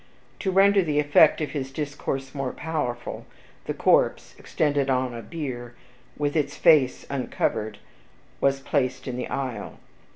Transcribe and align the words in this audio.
To 0.39 0.49
render 0.49 0.81
the 0.81 0.97
effect 0.97 1.41
of 1.41 1.51
his 1.51 1.69
discourse 1.69 2.33
more 2.33 2.53
powerful, 2.53 3.27
the 3.65 3.73
corse, 3.75 4.33
extended 4.39 4.89
on 4.89 5.13
a 5.13 5.21
bier, 5.21 5.75
with 6.17 6.35
its 6.35 6.57
face 6.57 7.05
uncovered, 7.07 7.77
was 8.39 8.61
placed 8.61 9.07
in 9.07 9.15
the 9.15 9.27
aisle. 9.27 9.77